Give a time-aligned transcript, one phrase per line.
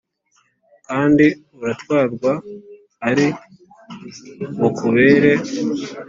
[0.87, 1.25] kandi
[1.61, 2.31] uratwarwa,
[3.09, 3.27] ari
[4.59, 5.31] bukubere